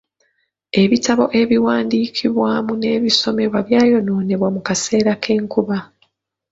[0.81, 5.77] Ebitabo ebiwandiikibwamu n'ebisomebwa byayonoonebwa mu kaseera k'enkuba.